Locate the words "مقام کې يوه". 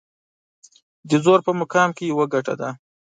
1.59-2.25